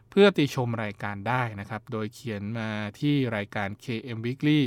[0.09, 4.61] เพื่อติชมรายการได้นะครับ โดยเขียนมาที่รายการ KM Weekly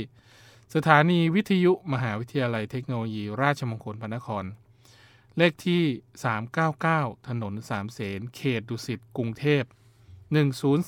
[0.75, 4.45] สถานีวิทยุมหาวิทยาลัยเทคโนโลยี ราชมงคลพระนคร
[5.37, 5.83] เลขที่
[6.55, 9.63] 399 ถนนสามเสนเขตดุสิตกรุงเทพ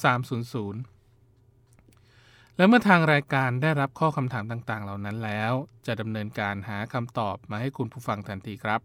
[0.01, 5.53] 10300และเมื่อทางรายการได้รับข้อคำถามต่างๆ เหล่านั้นแล้ว
[5.87, 8.79] จะดำเนินการหาคำตอบมาให้คุณผู้ฟังทันทีครับ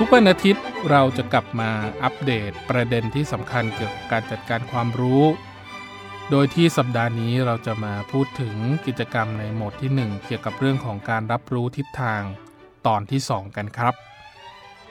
[0.00, 1.70] ทุกวันอาทิตย์เราจะกลับมา
[2.02, 5.24] อัปเดตประเด็นที่สำคัญเกี่ยวกับการจัดการความรู้
[6.30, 8.56] โดยที่สัปดาห์นี้เราจะมาพูดถึง
[8.86, 12.22] กิจกรรมในโหมดที่ 1 เกี่ยวกับเรื่องของการรับรู้ทิศทาง
[12.86, 13.94] ตอนที่ 2 กันครับ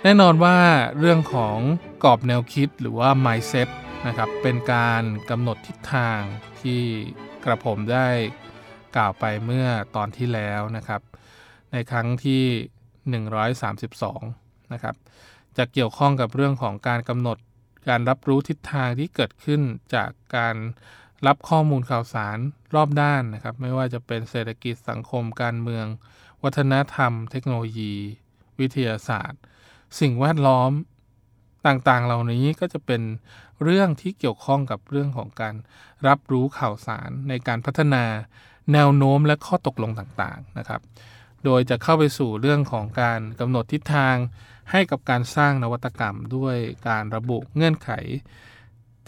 [0.03, 0.57] แน่นอนว่า
[0.99, 1.57] เรื่องของ
[2.03, 3.67] กรอบแนวคิดหรือว่า mindset
[4.07, 6.19] นะครับเป็นการกำหนดทิศทาง
[6.61, 6.81] ที่
[7.43, 8.07] กระผมได้
[8.95, 11.01] กล่าวไปเมื่อตอนที่แล้วนะครับ
[11.71, 12.43] ในครั้งที่
[14.05, 14.95] 132 นะครับ
[15.57, 17.37] จะเกี่ยวข้องกับเรื่องของการกำหนด
[17.89, 19.61] การรับรู้ทิศทางที่เกิดขึ้น
[19.95, 20.55] จากการ
[21.27, 22.37] รับข้อมูลข่าวสาร
[22.75, 25.85] รอบด้านนะครับ ไม่ว่าจะเป็นเศรษฐกิจสังคมการเมือง
[26.43, 27.93] วัฒนธรรม เทคโนโลยี
[28.59, 29.39] วิทยาศาสตร์
[29.99, 30.71] สิ่งแวดล้อม
[31.67, 33.01] ต่างๆ เหล่านี้ก็จะเป็น
[33.63, 35.55] เรื่องที่เกี่ยวข้องกับเรื่องของการ
[36.07, 38.03] รับรู้ข่าวสารในการพัฒนา
[38.73, 40.81] แนวโน้มและข้อตกลงต่างๆนะครับ
[41.45, 44.15] โดยจะเข้าไปสู่เรื่องของการกำหนดทิศทาง
[44.71, 46.55] ให้กับการสร้างนวัตกรรมด้วย
[46.87, 47.89] การระบุเงื่อนไข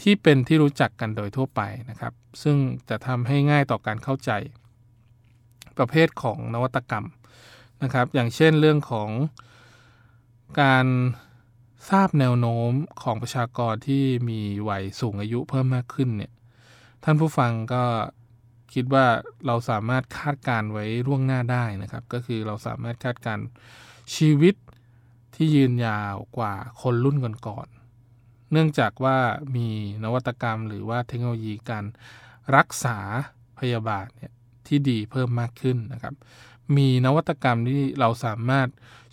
[0.01, 2.13] ที่เป็นที่รู้จักกันโดยทั่วไปนะครับ
[2.43, 2.57] ซึ่ง
[2.89, 4.31] จะทำให้ง่ายต่อการเข้าใจ
[5.77, 7.05] ประเภทของนวัตกรรม
[7.83, 9.09] นะครับ อย่างเช่นเรื่องของ
[10.61, 10.85] การ
[11.87, 12.71] ทราบแนวโน้ม
[13.01, 16.31] ของประชากรที่มีวัยสูงอายุเพิ่มมากขึ้นเนี่ย
[17.03, 17.83] ท่านผู้ฟังก็
[18.73, 19.05] คิดว่า
[19.45, 23.39] เราสามารถคาดการไว้ล่วงหน้าได้นะครับ ก็คือเราสามารถคาดการ
[24.15, 24.55] ชีวิต
[25.35, 27.17] ที่ยืนยาวกว่าคนรุ่น
[27.47, 29.17] ก่อนๆเนื่องจากว่า
[29.55, 29.67] มี
[30.03, 31.85] นวัตกรรมหรือว่าเทคโนโลยีการ
[32.55, 32.97] รักษา
[33.59, 34.33] พยาบาลเนี่ย
[34.67, 36.15] ที่ดีเพิ่มมากขึ้นนะครับ
[36.77, 38.67] มีนวัตกรรมที่เราสามารถ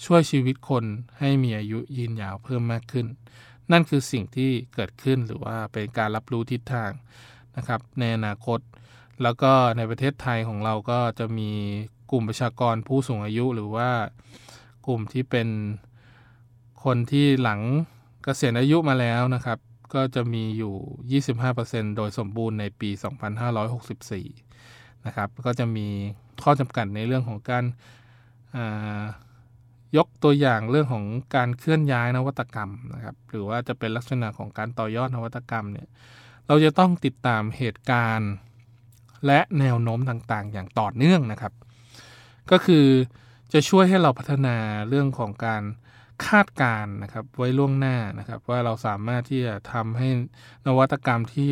[0.04, 0.84] ช่วยชีวิตคน
[1.18, 3.06] ให้มีอายุยืนยาวเพิ่มมากขึ้น
[3.72, 6.90] นั่นคือสิ่งที่เกิดขึ้นหรือว่าเป็นการรับรู้ทิศทาง
[7.56, 8.60] นะครับในอนาคต
[9.22, 11.50] แล้วก็ในประเทศไทยของเราก็จะมี
[12.10, 13.90] กลุ่มประชากรผู้สูงอายุหรือว่า
[14.86, 15.48] กลุ่มที่เป็น
[16.84, 17.60] คนที่หลัง
[18.22, 19.58] เกษียณอายุมาแล้วนะครับ
[19.94, 22.90] ก็จะมีอยู่ 25%โดยสมบูรณ์ในปี
[24.18, 25.88] 2564 นะครับ ก็จะมี
[26.42, 27.64] ข้อจำกัดในเรื่องของการ
[29.96, 31.04] ยกตัวอย่างเรื่องของ
[31.34, 35.88] การเคลื่อนย้ายนวัตกรรมนะครับ หรือว่าจะเป็นลักษณะของการต่อยอดนวัตกรรมเนี่ย
[36.46, 38.32] เราจะต้องติดตามเหตุการณ์
[39.26, 41.52] และแนวโน้มต่างๆ อย่างต่อเนื่องนะครับ
[42.50, 42.86] ก็คือ
[43.52, 44.56] จะช่วยให้เราพัฒนา
[44.88, 45.62] เรื่องของการ
[46.26, 50.08] คาดการนะครับไว้ล่วงหน้านะครับ ว่าเราสามารถที่จะทำให้
[50.66, 51.48] นวัตกรรมที่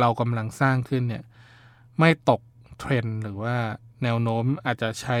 [0.00, 1.24] เรากำลังสร้างขึ้นเนี่ย
[1.98, 2.40] ไม่ตก
[2.78, 3.56] เทรนหรือว่า
[4.02, 5.18] แนวโน้มอาจจะใช้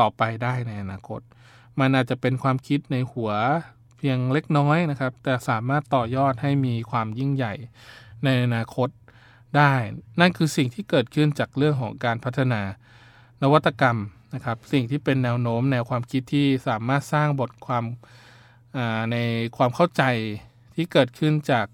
[0.00, 1.20] ต่อไปได้ในอนาคต
[1.80, 3.32] มันอาจจะเป็นความคิดในหัว
[3.96, 7.54] เพียงเล็กน้อยนะครับ แต่สามารถต่อยอดให้มีความยิ่งใหญ่
[8.24, 8.88] ในอนาคต
[9.56, 9.72] ได้
[10.20, 12.62] นั่นคือสิ่งที่เกิดขึ้นจากเรื่องของการพัฒนา
[13.42, 13.98] นวัตกรรม
[14.34, 17.84] นะครับ สิ่งที่เป็นแนวโน้มแนวความคิดที่สามารถสร้างบทความ
[19.12, 19.16] ใน
[19.56, 20.02] ความเข้าใจ
[20.74, 21.66] ที่เกิดขึ้นจาก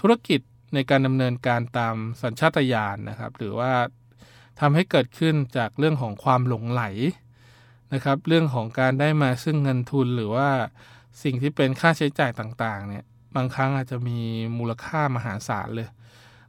[0.00, 0.40] ธุรกิจ
[0.74, 3.72] ในการดำเนินการตามสัญชาตญาณนะครับ หรือว่า
[4.60, 6.82] ทำให้เกิดขึ้นจากเรื่องของความหลงไหล
[7.94, 10.48] นะครับ เรื่องของการได้มาซึ่งเงินทุนหรือว่า
[11.22, 13.04] สิ่งที่เป็นค่าใช้จ่ายต่างๆเนี่ย
[13.36, 14.20] บางครั้งอาจจะมี
[14.58, 15.88] มูลค่ามหาศาลเลย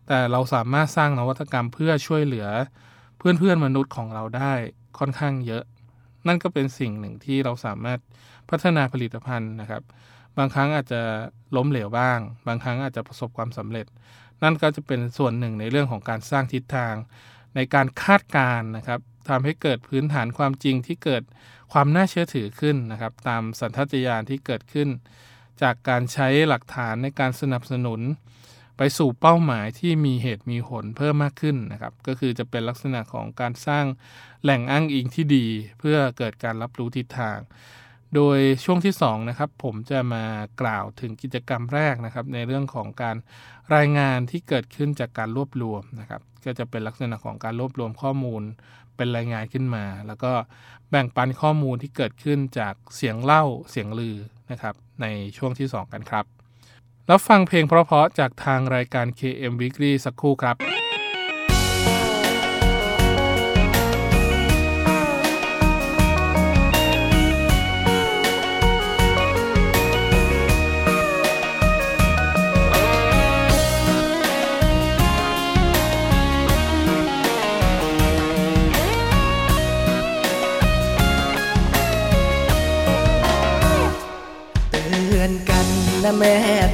[0.08, 2.48] แต่เราสามารถสร้างนวัตกรรมเพื่อช่วยเหลือ
[3.18, 4.54] เพื่อนๆมนุษย์ของเราได้
[5.00, 5.64] ค่อนข้างเยอะ
[6.28, 8.00] นั่นก็เป็นสิ่งหนึ่งที่เราสามารถ
[8.50, 9.82] พัฒนาผลิตภัณฑ์นะครับ
[10.38, 11.02] บางครั้งอาจจะ
[11.56, 13.86] ล้มเหลวบ้าง บางครั้งอาจจะประสบความสำเร็จ
[14.44, 16.94] นั่นก็จะเป็นส่วนหนึ่งในเรื่องของการสร้างทิศทาง
[17.56, 19.00] ในการคาดการณ์นะครับ
[19.30, 21.24] ทำให้เกิดพื้นฐานความจริงที่เกิด
[21.74, 24.90] ความน่าเชื่อถือขึ้นนะครับ ตามสัญชาตญาณที่เกิดขึ้น
[25.62, 28.02] จากการใช้หลักฐานในการสนับสนุน
[28.78, 33.86] ไปสู่เป้าหมายที่มีเหตุมีผลเพิ่มมากขึ้นนะครับ ก็คือจะเป็นลักษณะของการสร้าง
[34.44, 35.46] แหล่งอ้างอิงที่ดี
[35.80, 37.38] เพื่อเกิดการรับรู้ทิศทาง
[38.16, 40.24] โดยช่วงที่2นะครับผมจะมา
[40.62, 43.16] กล่าวถึงกิจกรรมแรกนะครับ ในเรื่องของการ
[43.76, 48.44] รายงานที่เกิดขึ้นจากการรวบรวมนะครับ ก็จะเป็นลักษณะของการรวบรวมข้อมูล
[48.96, 50.32] เป็นรายงานขึ้นมา แล้วก็
[50.90, 54.18] แบ่งปันข้อมูลที่เกิดขึ้นจากเสียงเล่าเสียงลือ
[54.52, 55.08] นะครับ ใน
[55.38, 56.26] ช่วงที่ 2 กันครับ
[57.08, 60.79] แล้วฟังเพลงเพราะๆจากทางรายการ KM Weekly สักครู่ครับ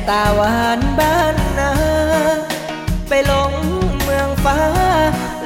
[0.09, 1.71] ตาหวานบ้านนา
[3.09, 3.53] ไปลง
[4.03, 4.59] เมืองฟ้า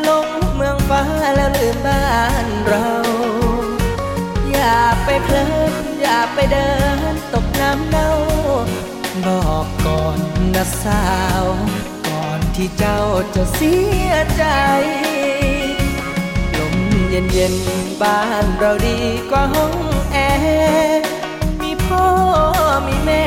[0.07, 1.01] ลงเมืองฟ้า
[1.35, 2.07] แล้วลืมบ้า
[2.45, 2.87] นเรา
[4.51, 5.45] อย่าไปเพลิ
[5.83, 6.69] นอย่าไปเดิ
[7.13, 8.11] นตกน้ำเน่า
[9.25, 10.19] บอกก่อน
[10.55, 11.03] นะสา
[11.43, 11.45] ว
[12.07, 12.99] ก่อนที่เจ้า
[13.35, 13.75] จะเสี
[14.07, 14.45] ยใจ
[16.57, 16.77] ลม
[17.09, 17.55] เย็นเย็น
[18.01, 19.75] บ้านเราดีกว่าห้อง
[20.11, 21.03] แอร์
[21.61, 22.05] มีพ่อ
[22.87, 23.25] มีแม่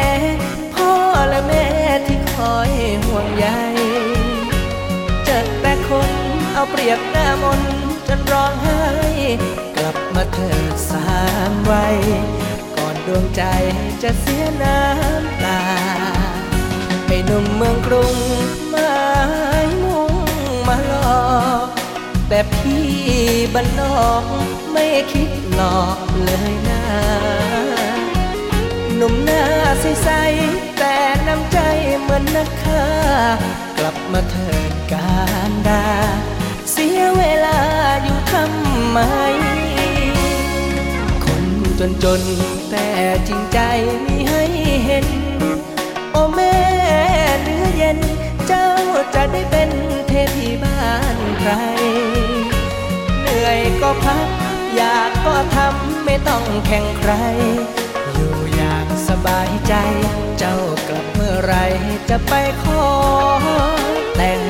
[5.61, 6.11] แต่คน
[6.53, 7.61] เอาเปรียบหน้ามน
[8.09, 8.83] จนร้องไห้
[9.77, 11.09] กลับมาเถิดสา
[11.51, 11.99] มวัย
[12.77, 13.43] ก่อนดวงใจ
[14.03, 15.63] จะเสียน้ำตา
[17.07, 18.17] ให้หนุ่มเมืองกรุง
[18.75, 18.93] มา
[19.83, 20.13] มุ่ง
[20.69, 21.31] มาหลอ
[21.65, 21.67] ก
[22.29, 22.87] แต่พี่
[23.55, 24.25] บ้านนอก
[24.73, 26.83] ไม่คิดหลอกเลยนะ
[28.97, 29.45] หนุ่มหน้า
[29.81, 30.11] ใส
[30.79, 31.59] แต่น้ำใจ
[32.03, 32.85] เหมือนนักฆ่า
[33.79, 34.52] กลับมาเถิ
[38.93, 39.01] ไม
[41.25, 41.45] คน
[41.79, 42.23] จนจน
[42.71, 42.87] แต่
[43.29, 43.59] จริงใจ
[44.05, 44.43] มีให้
[44.85, 45.07] เห็น
[46.13, 46.57] โอแม่
[47.43, 47.99] เนื้อเย็น
[48.47, 48.69] เจ้า
[49.15, 49.71] จะได้เป็น
[50.09, 51.53] เทพีบ้านใคร
[53.21, 54.27] เหนื่อยก็พัก
[54.77, 57.13] อยากก็ทำไม่ต้องแข่งใคร
[58.15, 59.75] อยู่อยากสบายใจ
[60.39, 60.57] เจ้า
[60.89, 61.55] กลับเมื่อไร
[62.09, 62.87] จะไปขอ
[64.17, 64.41] แต่ง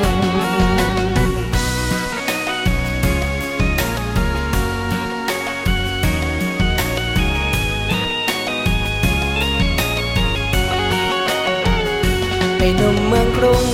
[12.63, 13.65] ให้หนุ่มเมืองกรุง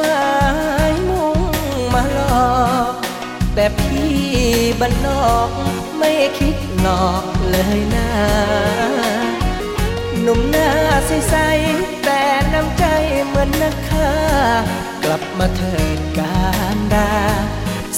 [0.00, 0.26] มา
[0.90, 1.38] ยมุ่ง
[1.94, 2.58] มาหลอ
[2.90, 2.92] ก
[3.54, 4.12] แต่พี่
[4.80, 5.50] บ้านนอก
[5.98, 8.10] ไม่คิดหลอกเลยนะ
[10.22, 10.70] หนุ่มหน้า
[11.06, 12.84] ใสๆแต่น้ำใจ
[13.26, 14.12] เหมือนนักฆ่า
[15.04, 16.42] กลับมาเถิดกา
[16.76, 17.12] รดา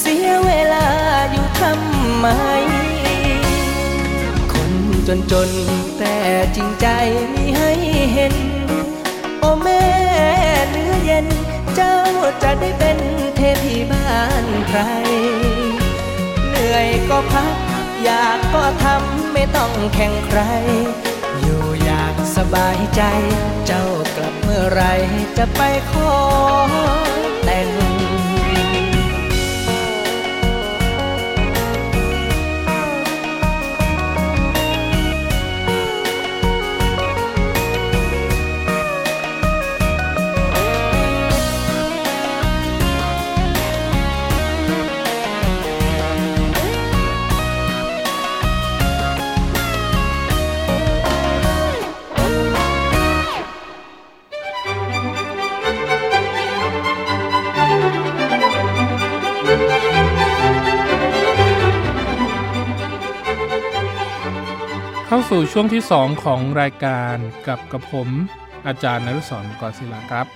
[0.00, 0.86] เสียเวลา
[1.30, 2.26] อยู่ทำไม
[4.52, 4.72] คน
[5.08, 5.50] จนจน
[5.98, 6.16] แต่
[6.56, 6.86] จริงใจ
[7.32, 7.70] มีให้
[8.14, 8.34] เห็น
[9.62, 9.84] แม่
[10.70, 11.26] เนื้อเย็น
[11.74, 11.96] เจ้า
[12.42, 12.98] จะได้เป็น
[13.36, 14.80] เทพีบ้านใคร
[16.48, 17.54] เหนื่อยก็พัก
[18.02, 20.40] อยากก็ทำไม่ต้องแข่งใคร
[21.40, 23.02] อยู่อยากสบายใจ
[23.66, 23.84] เจ้า
[24.16, 24.82] กลับเมื่อไร
[25.36, 26.99] จะไปขอ
[65.12, 67.16] เข้าสู่ช่วงที่ 2 ของรายการ
[67.48, 68.08] กับกระผม
[68.66, 70.26] อาจารย์นรุศรกรศิลาครับ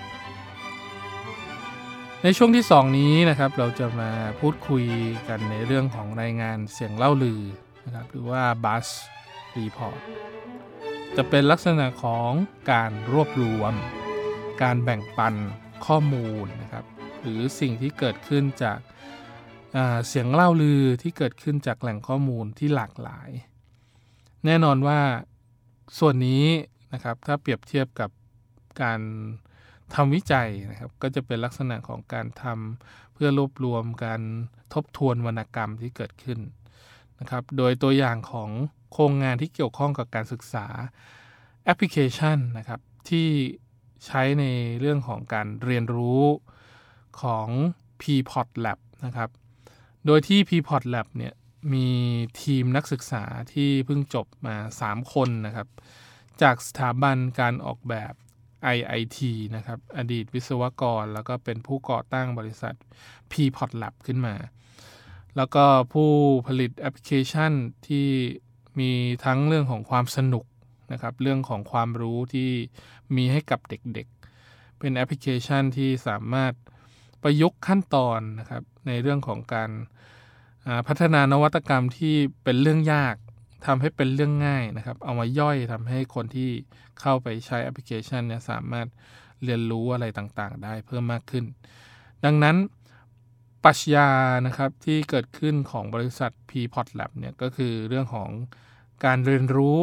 [2.23, 4.85] ในช่วงที่ 2 นี้นะครับเราจะมาพูดคุย
[5.29, 7.43] กันในเรื่องของรายงานเสียงเล่าลือ
[7.85, 8.87] นะครับหรือว่า Buzz
[9.57, 9.99] Report
[11.17, 12.31] จะเป็นลักษณะของ
[12.73, 13.75] การรวบรวม
[14.63, 15.35] การแบ่งปัน
[15.87, 16.85] ข้อมูลนะครับ
[17.21, 18.79] หรือสิ่งที่เกิดขึ้นจาก
[20.09, 23.31] เสียงเล่าลือที่เกิดขึ้นจากแหล่งข้อมูลที่หลากหลาย
[24.47, 25.01] แน่นอนว่า
[25.99, 26.45] ส่วนนี้
[26.93, 28.11] นะครับถ้าเปรียบเทียบกับ
[28.83, 29.01] การ
[29.95, 34.21] ทำวิจัยนะครับก็จะเป็นลักษณะของการทำเพื่อรวบรวมการ
[34.75, 36.39] ทบทวนวรรณกรรมที่เกิดขึ้น
[37.21, 38.51] นะครับโดยตัวอย่างของ
[38.93, 40.67] โครงงานที่เกี่ยวข้องกับการศึกษา
[41.65, 43.29] แอปพลิเคชันนะครับที่
[44.07, 44.45] ใช้ใน
[44.81, 46.23] เรื่องของการเรียนรู้
[47.23, 47.49] ของ
[48.01, 49.31] P-POT Lab นะครับ
[50.07, 51.35] โดยที่ P-POT Lab เนี่ย
[51.73, 51.89] มี
[52.43, 55.69] ทีมนักศึกษาที่เพิ่งจบมา 3 คนนะครับ
[56.43, 58.15] จากสถาบันการออกแบบ
[58.77, 59.19] IIT
[59.57, 62.75] นะครับ อดีตวิศวกร แล้วก็เป็นผู้ก่อตั้งบริษัท
[63.31, 64.35] P-POT Lab ขึ้นมา
[65.37, 66.11] แล้วก็ผู้
[66.47, 67.53] ผลิตแอปพลิเคชัน
[67.87, 68.09] ที่
[68.81, 68.91] มี
[69.25, 70.45] ทั้งเรื่องของความสนุก
[70.93, 72.51] นะครับ เรื่องของความรู้ที่
[73.17, 76.53] มีให้กับเด็กๆ เป็นแอปพลิเคชันที่สามารถ
[77.23, 79.71] ประยุกต์ขั้นตอนนะครับในเรื่องของการ
[80.89, 83.15] พัฒนานวัตกรรมที่เป็นเรื่องยาก
[83.67, 86.51] ทำให้เป็นเรื่องง่ายนะครับ เอามาย่อยทำให้คนที่
[87.01, 88.87] เข้าไปใช้แอปพลิเคชันเนี่ยสามารถ
[89.45, 91.45] เรียนรู้อะไรต่างๆ ได้เพิ่มมากขึ้น
[92.25, 92.57] ดังนั้น
[93.65, 94.09] ปรัชญา
[94.47, 98.31] นะครับที่เกิดขึ้นของบริษัท P-POT Lab เนี่ยก็คือเรื่องของ
[99.05, 99.79] การเรียนรู้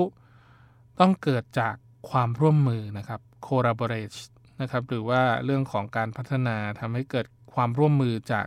[0.99, 1.75] ต้องเกิดจาก
[2.09, 4.17] ความร่วมมือนะครับ collaborate
[4.61, 8.45] นะครับหรือว่าเรื่องของการพัฒนาทำให้เกิดความร่วมมือจาก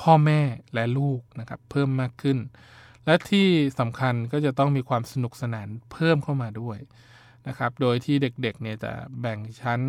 [0.00, 0.40] พ่อแม่
[0.74, 2.38] และลูกนะครับเพิ่มมากขึ้น
[3.04, 3.46] และที่
[3.80, 6.78] สำคัญก็จะต้องมีความสนุกสนานเพิ่มเข้ามาด้วย
[7.48, 9.80] นะครับ โดยที่เด็กๆเนี่ยจะแบ่งชั้น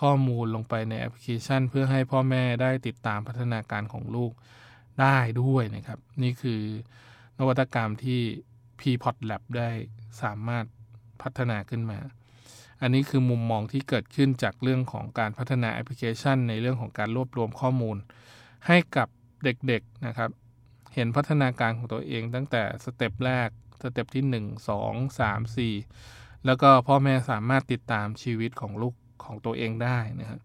[0.00, 4.32] ข้อมูลลงไปในแอปพลิเคชัน เพื่อให้พ่อแม่ได้ติดตามพัฒนาการของลูก
[5.00, 6.60] ได้ด้วยนะครับ นี่คือ
[7.38, 8.20] นวัตกรรมที่
[8.78, 9.70] P-POT Lab ได้
[10.22, 10.64] สามารถ
[11.22, 11.98] พัฒนาขึ้นมา
[12.82, 17.96] อันนี้คือมุมมองที่เกิดขึ้นจากเรื่องของการพัฒนาแอปพลิเคชัน ในเรื่องของการรวบรวมข้อมูล
[18.66, 19.08] ให้กับ
[19.44, 20.30] เด็กๆนะครับ
[20.94, 23.48] เห็นพัฒนาการของตัวเองตั้งแต่ step แรก
[23.82, 24.34] step ที่ 1
[24.68, 25.56] 2 3
[25.96, 28.94] 4 แล้วก็พ่อแม่สามารถติดตามชีวิตของลูก
[29.24, 30.40] ของตัวเองได้นะครับ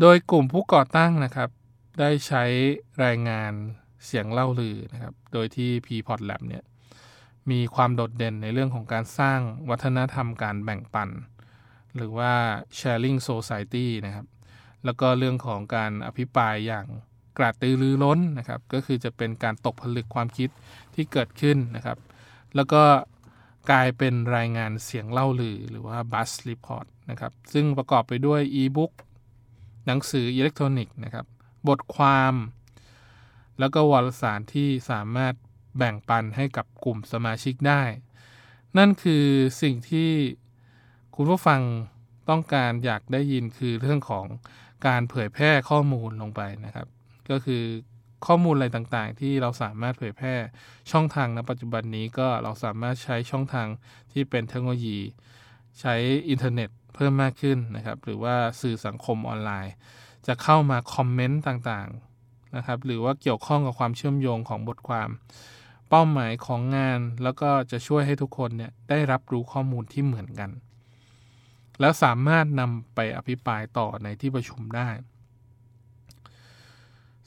[0.00, 1.50] โดยกลุ่มผู้ก่อตั้งนะครับ
[2.00, 2.44] ได้ใช้
[3.04, 3.52] รายงาน
[4.06, 6.64] เสียงเล่าลือนะครับ โดยที่ P-POT Lab เนี่ย
[7.50, 9.40] มีความโดดเด่นในเรื่องของการสร้าง
[9.70, 11.10] วัฒนธรรมการแบ่งปัน
[11.96, 12.32] หรือว่า
[12.78, 14.26] sharing society นะครับ
[14.84, 16.86] แล้วก็เรื่องของการอภิปรายอย่าง
[17.38, 20.50] กระตือรือร้นนะครับ ก็คือจะเป็นการตกผลึกความคิด
[20.94, 21.98] ที่เกิดขึ้นนะครับ
[22.54, 22.82] แล้วก็
[23.70, 28.92] กลายเป็นรายงานเสียงเล่าลือหรือว่า Buzz Report นะครับ ซึ่งประกอบไปด้วยอีบุ๊ก
[29.86, 31.26] หนังสืออิเล็กทรอนิกส์นะครับ
[31.68, 32.34] บทความ
[33.58, 35.34] แล้วก็วารสารที่สามารถ
[35.78, 37.82] แบ่งปันให้กับกลุ่มสมาชิกได้
[38.78, 39.24] นั่นคือ
[39.62, 40.10] สิ่งที่
[41.14, 41.60] คุณผู้ฟัง
[42.28, 44.26] ต้องการอยากได้ยินคือเรื่องของ
[44.86, 46.86] การเผยแพร่ข้อมูลลงไปนะครับ
[47.30, 47.62] ก็คือ
[48.26, 50.34] ข้อมูลอะไรต่างๆ ที่เราสามารถเผยแพร่
[50.92, 53.66] ช่องทางในปัจจุบันนี้ก็เราสามารถใช้ช่องทาง
[54.12, 54.98] ที่เป็นเทคโนโลยี
[55.80, 55.94] ใช้
[56.28, 59.74] อินเทอร์เน็ตเพิ่มมากขึ้นนะครับ หรือว่าสื่อสังคมออนไลน์
[60.26, 65.08] จะเข้ามา comment ต่างๆนะครับ หรือว่าเกี่ยวข้องกับความเชื่อมโยงของบทความ
[65.88, 70.50] เป้าหมายของงานแล้วก็จะช่วยให้ทุกคนเนี่ยได้รับรู้ข้อมูลที่เหมือนกัน
[71.80, 74.88] แล้วสามารถนำไปอภิปรายต่อในที่ประชุมได้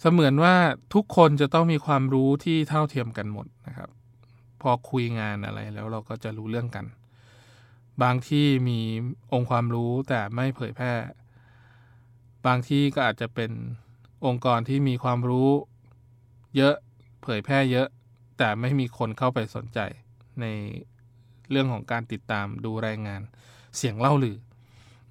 [0.01, 0.55] เสมือนว่า
[0.93, 3.89] ทุกคนจะต้องมีความรู้ที่เท่าเทียมกันหมดนะครับ
[4.61, 6.85] พอคุยงานอะไรแล้วเราก็จะรู้เรื่องกัน
[8.01, 8.79] บางที่มี
[9.33, 10.93] องค์ความรู้แต่ไม่เผยแพร่
[12.45, 13.51] บางที่ก็อาจจะเป็น
[14.25, 15.49] องค์กรที่มีความรู้
[16.55, 16.75] เยอะ
[17.23, 17.87] เผยแพร่เยอะ
[18.37, 19.79] แต่ไม่มีคนเข้าไปสนใจ
[20.41, 20.45] ใน
[21.49, 23.21] เรื่องของการติดตามดูรายงาน
[23.77, 24.37] เสียงเล่าลือ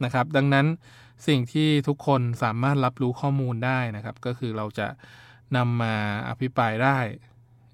[0.05, 0.67] นะครับ ดังนั้น
[1.27, 4.89] สิ่งที่ทุกคนสามารถรับรู้ข้อมูลได้นะครับ ก็คือเราจะ
[5.57, 5.95] นำมา
[6.29, 6.99] อภิปรายได้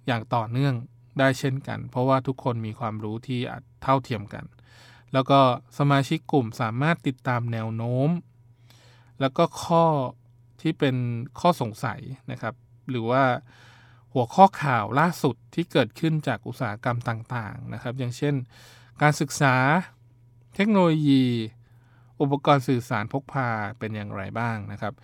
[0.07, 0.75] อย่างต่อเนื่อง
[1.19, 3.41] ได้เช่นกัน เพราะว่าทุกคนมีความรู้ที่
[3.83, 4.45] เท่าเทียมกัน
[5.13, 5.41] แล้วก็
[5.79, 8.11] สมาชิกกลุ่มสามารถติดตามแนวโน้ม
[9.21, 9.85] แล้วก็ข้อ
[10.61, 10.97] ที่เป็น
[11.41, 12.55] ข้อสงสัยนะครับ
[12.91, 13.25] หรือว่า
[14.13, 18.35] หัวข้อข่าวล่าสุดที่เกิดขึ้นจากอุตสาหกรรมต่างๆนะครับ อย่างเช่น
[19.03, 19.55] การศึกษา
[20.55, 21.25] เทคโนโลยี
[22.25, 24.95] อุปกรณ์สื่อสารพกพาเป็นอย่างไรบ้างนะครับ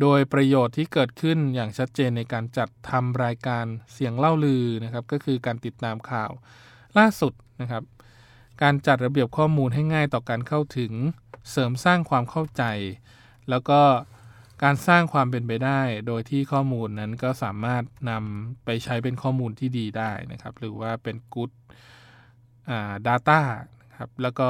[0.00, 6.30] โดยประโยชน์ที่เกิดขึ้นอย่างชัดเจนในการจัดทำรายการเสียงเล่าลือนะครับ ก็คือการติดตามข่าว
[6.98, 7.82] ล่าสุดนะครับ
[8.62, 10.92] การจัดระเบียบข้อมูลให้ง่ายต่อการเข้าถึง
[11.50, 12.62] เสริมสร้างความเข้าใจ
[13.50, 13.80] แล้วก็
[14.62, 21.50] การสร้างความเป็นไปได้ โดยที่ข้อมูลนั้นก็สามารถนำไปใช้เป็นข้อมูลที่ดีได้นะครับ หรือว่าเป็น good
[22.70, 23.40] อ่า data
[23.90, 24.48] นะครับแล้วก็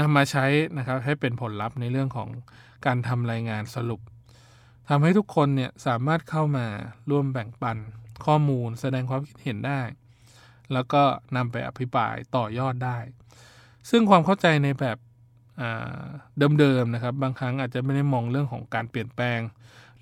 [0.00, 0.46] นำมาใช้
[0.78, 2.28] นะครับให้เป็นผลลัพธ์ในเรื่องของ
[2.86, 4.00] การทำรายงานสรุป
[4.88, 6.66] ทำให้ทุกคนเนี่ยสามารถเข้ามา
[7.10, 7.76] ร่วมแบ่งปัน
[8.24, 9.80] ข้อมูลแสดงความคิดเห็นได้
[10.72, 11.02] แล้วก็
[11.36, 12.98] นำไปอภิปรายต่อยอดได้
[13.90, 14.98] ซึ่งความเข้าใจในแบบ
[16.58, 19.40] เดิมๆนะครับ บางครั้งอาจจะไม่ได้มองเรื่องของการเปลี่ยนแปลง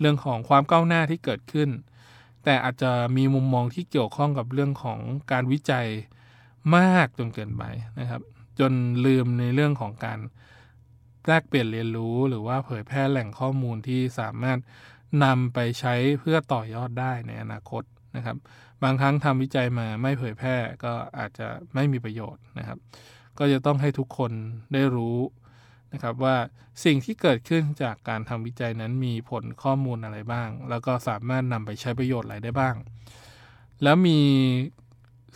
[0.01, 1.71] เรื่องของความก้าวหน้าที่เกิดขึ้น
[2.45, 4.99] แต่อาจจะมีมุมมองที่เกี่ยวข้องกับเรื่องของ
[5.33, 5.87] การวิจัย
[6.77, 7.63] มากจนเกินไป
[8.01, 8.23] นะครับ
[8.63, 8.75] จน
[9.07, 10.19] ลืมในเรื่องของการ
[11.27, 14.59] แลกเปลี่ยนเรียนรู้หรือว่าเผยแพร่แหล่งข้อมูลที่สามารถ
[15.25, 17.83] นำไปใช้เพื่อต่อยอดได้ในอนาคต
[18.17, 18.37] นะครับ
[18.83, 22.79] บางครั้งทำวิจัยมาไม่เผยแพร่ก็อาจจะไม่มีประโยชน์นะครับ
[23.39, 24.33] ก็จะต้องให้ทุกคน
[24.75, 25.19] ได้รู้
[25.93, 26.37] นะครับว่า
[26.85, 32.75] สิ่งที่เกิดขึ้นจากการทำวิจัยนั้นมีผลข้อมูลอะไรบ้าง แล้วก็สามารถนำไปใช้ประโยชน์อะไรได้บ้าง
[33.83, 34.21] แล้วมี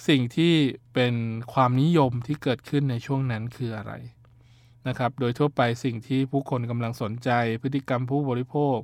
[0.09, 0.55] สิ่งที่
[0.95, 1.15] เป็น
[1.53, 3.93] ความนิยมที่เกิดขึ้นในช่วงนั้นคืออะไร
[4.89, 7.31] นะครับ โดยทั่วไปสิ่งที่ผู้คนกำลังสนใจ
[7.63, 8.79] พฤติกรรมผู้บริโภค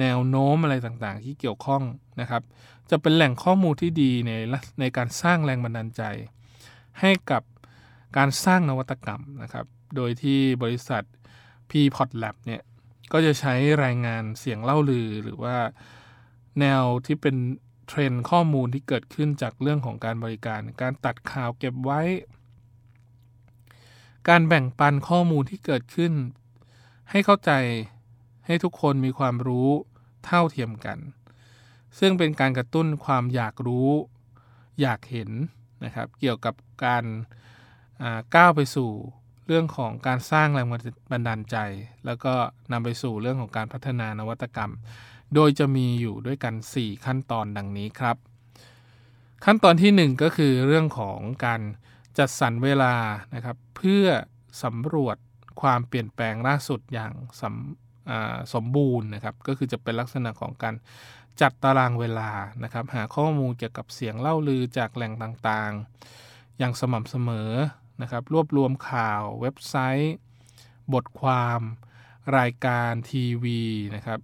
[0.00, 1.82] แนวโน้มอะไรต่างๆ ที่เกี่ยวข้อง
[2.20, 2.42] นะครับ
[2.90, 4.32] จะเป็นแหล่งข้อมูลที่ดีใน
[4.80, 6.02] ในการสร้างแรงบันดาลใจ
[7.00, 7.42] ให้กับ
[8.16, 9.66] การสร้างนวัตกรรมนะครับ
[9.96, 11.02] โดยที่บริษัท
[11.70, 12.62] p p o t Lab เนี่ย
[13.12, 15.56] ก็จะใช้รายงานเสียงเล่าลือหรือว่า
[16.60, 17.36] แนวที่เป็น
[17.86, 22.02] เทรนด์ข้อมูลที่เกิดขึ้นจากเรื่องของการบริการ การตัดข่าวเก็บไว้
[24.28, 26.12] การแบ่งปันข้อมูลที่เกิดขึ้น
[27.10, 27.52] ให้เข้าใจ
[28.46, 29.68] ให้ทุกคนมีความรู้
[30.26, 30.98] เท่าเทียมกัน
[31.98, 33.90] ซึ่งเป็นการกระตุ้นความอยากรู้
[34.80, 35.30] อยากเห็น
[35.84, 37.04] นะครับ เกี่ยวกับการ
[38.34, 38.90] ก้าวไปสู่
[39.46, 40.66] เรื่องของการสร้างแรง
[41.10, 41.56] บันดาลใจ
[42.06, 42.34] แล้วก็
[42.72, 44.72] นำไปสู่เรื่องของการพัฒนานวัตกรรม
[45.34, 48.16] โดยจะมีอยู่ด้วยกัน 4 ขั้นตอนดังนี้ครับ
[49.44, 51.60] ขั้นตอนที่ 1 ก็คือเรื่องของการ
[52.18, 52.94] จัดสรรเวลา
[53.34, 54.04] นะครับเพื่อ
[54.64, 55.16] สำรวจ
[55.60, 57.54] ความเปลี่ยนแปลงล่าสุดอย่างสม
[58.54, 60.74] สมบูรณ์นะครับก็คือจะเป็นลักษณะของการ
[61.40, 62.30] จัดตารางเวลา
[62.64, 67.50] นะครับหาข้อมูลเกี่ยวกับเสียงเล่าลือจากแหล่งต่างๆ อย่างสม่ำเสมอ
[68.02, 70.16] นะครับรวบรวมข่าวเว็บไซต์
[70.94, 71.60] บทความ
[72.38, 73.62] รายการทีวี
[73.96, 74.20] นะครับ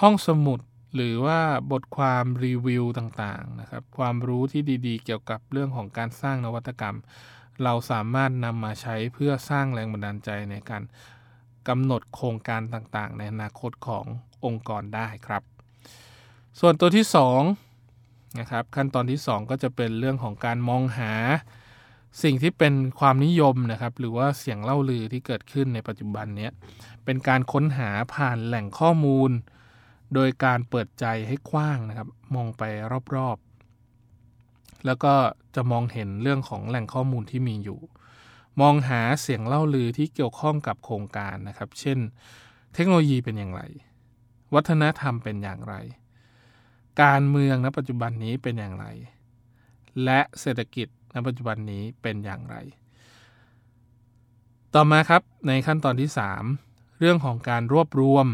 [0.00, 0.60] ห้องสมุด
[0.94, 1.40] หรือว่า
[1.72, 6.96] บทความรีวิวต่างๆนะครับ ความรู้ที่ดีๆ เกี่ยวกับเรื่องของการสร้างนวัตกรรม
[7.62, 10.82] เราสามารถนำมาใช้เพื่อสร้างแรงบันดาลใจในการ
[11.68, 14.04] กำหนดโครงการต่างๆ ในอนาคตของ
[14.44, 15.42] องค์กรได้ครับ
[16.60, 17.06] ส่วนตัวที่
[17.72, 21.12] 2นะครับขั้นตอนที่ 2 ก็จะเป็นเรื่องของการมองหา
[22.22, 26.48] สิ่งที่เป็นความนิยมนะครับ หรือว่าเสียงเล่าลือที่เกิดขึ้นในปัจจุบันนี้
[27.04, 29.30] เป็นการค้นหาผ่านแหล่งข้อมูล
[30.14, 32.62] โดยการเปิดใจให้กว้างนะครับ มองไป
[33.14, 35.14] รอบๆ แล้วก็
[35.54, 37.80] จะมองเห็นเรื่องของแหล่งข้อมูลที่มีอยู่
[38.60, 41.98] มองหาเสียงเล่าลือที่เกี่ยวข้องกับโครงการนะครับ เช่น
[42.74, 43.62] เทคโนโลยีเป็นอย่างไร
[44.54, 45.74] วัฒนธรรมเป็นอย่างไร
[47.02, 48.86] การเมืองณปัจจุบันนี้เป็นอย่างไร
[50.04, 52.56] และเศรษฐกิจณปัจจุบันนี้เป็นอย่างไร
[54.74, 56.10] ต่อมาครับในขั้นตอนที่
[56.54, 58.26] 3 เรื่องของการรวบรวม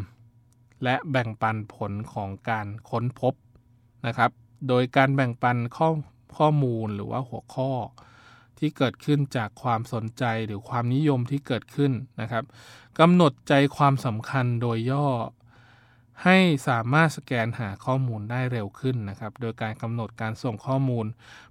[0.85, 3.35] และแบ่งปันผลของการค้นพบ
[4.07, 4.31] นะครับ
[4.69, 5.89] โดยการแบ่งปันข้อ
[6.37, 7.71] ข้อมูลหรือว่าหัวข้อ
[8.59, 12.45] ที่เกิดขึ้นจากความสนใจหรือความนิยมที่เกิดขึ้นนะครับ
[13.01, 15.09] กำหนดใจความสำคัญโดยย่อ
[16.25, 21.07] ให้สามารถสแกนหาข้อมูลได้เร็วขึ้นนะครับ โดยการกำหนดการส่งข้อมูล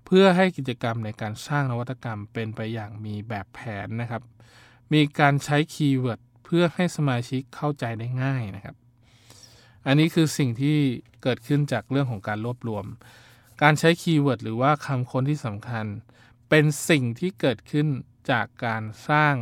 [0.05, 4.21] เพื่อให้กิจกรรมในการสร้างนวัตกรรมเป็นไปอย่างมีแบบแผนนะครับ
[4.93, 8.75] มีการใช้ keyword เพื่อให้สมาชิกเข้าใจได้ง่ายนะครับ
[9.87, 10.77] อันนี้คือสิ่งที่
[11.23, 12.85] เกิดขึ้นจากเรื่องของการรวบรวม
[13.61, 15.85] การใช้ keyword หรือว่าคำค้นที่สำคัญ
[16.49, 17.87] เป็นสิ่งที่เกิดขึ้น
[18.31, 19.33] จากการสร้าง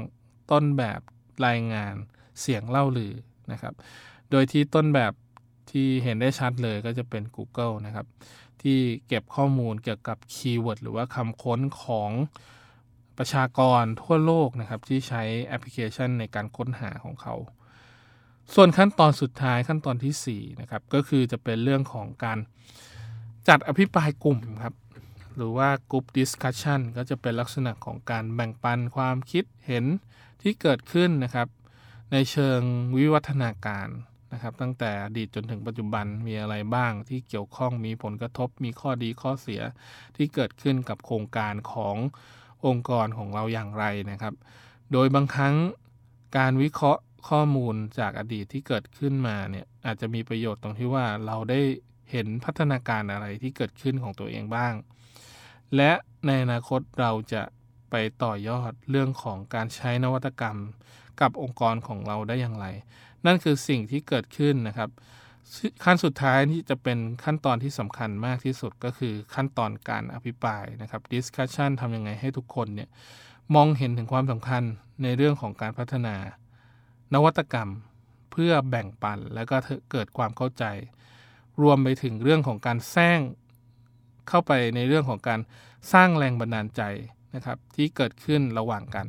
[0.51, 0.99] ต้นแบบ
[1.45, 1.95] รายงาน
[2.41, 3.13] เสียงเล่าลือ
[3.51, 3.73] นะครับ
[4.31, 5.13] โดยที่ต้นแบบ
[5.71, 8.05] ที่เห็นได้ชัดเลยก็จะเป็น Google นะครับ
[8.61, 12.11] ที่เก็บข้อมูลเกี่ยวกับ keyword หรือว่าคำค้นของ
[13.17, 17.35] ประชากรทั่วโลกนะครับ ที่ใช้แอปพลิเคชันในการค้นหาของเขา
[18.55, 22.37] ส่วนขั้นตอนสุดท้ายขั้นตอนที่4นะครับก็คือจะเป็นเรื่องของการ
[23.47, 24.73] จัดอภิปรายกลุ่มครับ
[25.35, 29.85] หรือว่า Group Discussion ก็จะเป็นลักษณะของการแบ่งปันความคิดเห็น
[30.41, 31.47] ที่เกิดขึ้นนะครับ
[32.11, 32.59] ในเชิง
[32.97, 33.87] วิวัฒนาการ
[34.33, 39.61] นะครับ ตั้งแต่อดีตจนถึงปัจจุบันมีอะไรบ้างที่เกี่ยวข้องมีผลกระทบ มีข้อดีข้อเสีย
[40.15, 41.95] ที่เกิดขึ้นกับโครงการของ
[42.65, 44.33] องค์กรของเราอย่างไรนะครับ
[44.91, 45.55] โดยบางครั้ง
[46.37, 51.61] การวิเคราะห์ ข้อมูลจากอดีตที่เกิดขึ้นมาเนี่ยอาจจะมีประโยชน์ตรงที่ว่าเราได้
[52.11, 54.73] เห็นพัฒนาการอะไรที่เกิดขึ้นของตัวเองบ้าง
[55.75, 55.91] และ
[56.25, 57.43] ในอนาคตเราจะ
[57.91, 60.57] ไปต่อยอดเรื่องของการใช้นวัตกรรม
[61.21, 62.65] กับองค์กรของเราได้อย่างไร
[63.25, 64.89] นั่นคือสิ่งที่เกิดขึ้นนะครับ
[65.83, 72.89] ขั้นสุดท้ายที่จะเป็นขั้นตอนที่สำคัญมากที่สุดก็คือขั้นตอนการอภิปรายนะครับ discussion ทำยังไงให้ทุกคนเนี่ย
[73.55, 74.63] มองเห็นถึงความสำคัญ
[75.03, 76.15] ในเรื่องของการพัฒนา
[77.13, 77.69] นวัตกรรม
[78.31, 79.57] เพื่อแบ่งปันและก็
[79.91, 80.65] เกิดความเข้าใจ
[81.61, 83.19] รวมไปถึงเรื่องของการแซง
[84.29, 85.39] เข้าไปในเรื่องของการ
[85.93, 86.81] สร้างแรงบันดาลใจ
[87.35, 89.07] นะครับ ที่เกิดขึ้นระหว่างกัน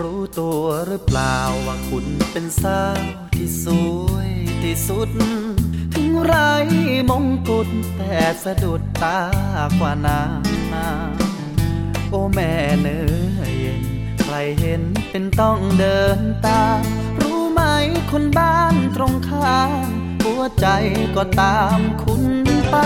[0.00, 2.80] รู้ตัวหรือเปล่าว่าคุณเป็นสา
[3.30, 3.31] ว
[3.64, 3.66] ส
[4.10, 4.30] วย
[4.62, 5.10] ที่สุด
[5.94, 6.34] ถึงไร
[7.10, 9.20] มงกุฎแต่สะดุดตา
[9.78, 10.20] กว่านา
[10.72, 10.86] นา
[12.08, 13.02] โอ้แม่เนื้
[13.38, 13.82] อเย็น
[14.22, 16.82] ใครเห็นเป็นต้องเดินตาม
[17.20, 17.60] รู้ไหม
[18.10, 19.88] คนบ้านตรงข้าม
[20.22, 20.66] หัวใจ
[21.16, 22.22] ก็ตามคุณ
[22.70, 22.76] ไป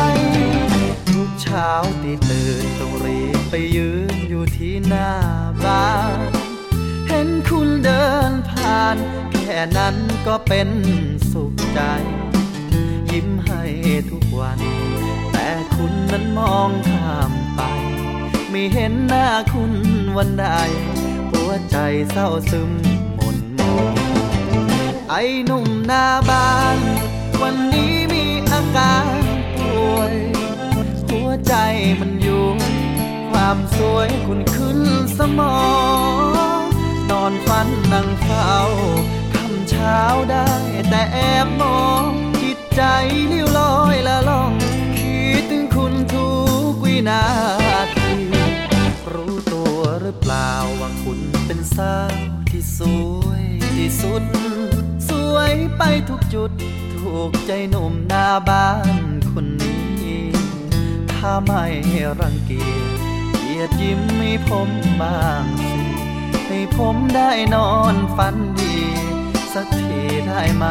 [1.09, 1.69] ทุกเช้า
[2.03, 5.11] ตีตื่นต้องรีบไปยืนอยู่ที่หน้า
[5.65, 6.19] บ้าน
[7.09, 8.97] เห็นคุณเดินาน
[9.33, 10.69] แค่นั้นก็เป็น
[11.33, 11.81] สุขใจ
[13.11, 13.63] ยิ้มให้
[14.11, 14.59] ทุกวัน
[15.33, 17.61] แต่คุณนั้นมองข้ามไป
[18.51, 19.73] ไม่เห็นหน้าคุณ
[20.17, 20.47] วันใด
[21.33, 21.77] หัวใจ
[22.11, 22.71] เศร้าซึม
[23.15, 23.95] หม่นหมอง
[25.11, 26.79] ไอ้หนุ่มหน้าบ้าน
[27.43, 29.23] วันนี้มีอาการ
[29.59, 30.15] ป่วย
[31.09, 31.55] หัวใจ
[32.01, 32.45] มันอยู่
[33.31, 34.79] ความสวยคุณขึ้น
[35.19, 35.86] สมอง
[37.27, 38.53] อนฝันนั่งเฝ้า
[39.35, 39.99] คำเช้า
[40.31, 40.51] ได้
[40.89, 42.11] แต่แอบมอง
[42.43, 42.83] จิตใจ
[43.33, 44.53] ลิ้วลอยละล่อง
[44.99, 46.29] คิดถึงคุณทุ
[46.71, 47.25] กวินา
[47.95, 48.13] ที
[49.13, 52.15] รู้ตัวหรือเปล่าว่าคุณเป็นสาว
[52.51, 52.81] ที่ส
[53.23, 53.45] วย
[53.77, 54.25] ที่สุด
[55.09, 56.51] สวยไปทุกจุด
[56.95, 58.71] ถูกใจหนุ่มหน้าบ้า
[59.03, 60.21] นคนนี้
[61.13, 61.65] ถ้าไม่
[62.21, 62.91] รังเกียจ
[63.41, 64.69] เกียดยิ้มให้ผม
[65.01, 65.86] บ้างสิ
[66.49, 68.77] ให้ผมได้นอนฝันดี
[69.53, 70.65] สักทีได้ไหม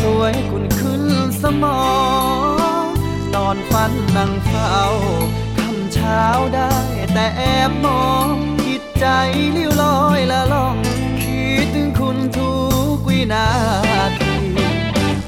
[0.00, 1.04] สวยคุณขึ้น
[1.42, 1.82] สมอ
[2.82, 2.84] ง
[3.34, 4.74] นอนฝันนั่งเฝ้า
[5.58, 6.22] คำเช้า
[6.54, 6.74] ได้
[7.12, 8.34] แต่แอบมอง
[8.66, 9.06] จิตใจ
[9.56, 10.76] ลิ้วลอยละล่อง
[11.22, 12.52] คิดถึงคุณทุ
[12.94, 13.48] กวินา
[14.18, 14.34] ที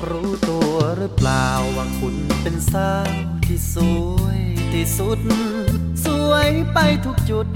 [0.08, 3.12] รู้ตัวหรือเปล่าว่าคุณเป็นสาว
[3.44, 3.76] ที่ส
[4.16, 4.40] วย
[4.72, 5.20] ที่สุด
[6.04, 7.46] สวยไปทุกจุด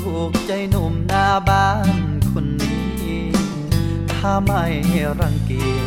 [0.00, 3.22] ถูกใจหนุ่มหน้าบ้านคนนี้
[4.12, 4.64] ถ้าไม่
[5.20, 5.85] รังเกียจ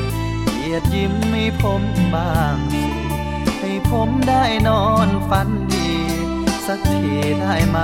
[0.70, 2.84] เกียดยิ้มให้ผมบ้างสิ
[3.60, 5.90] ให้ผมได้นอนฝันดี
[6.66, 7.02] สักที
[7.42, 7.78] ได้ไหม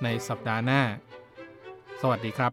[0.03, 0.81] ในสัปดาห์หน้า
[2.01, 2.53] สวัสดีครับ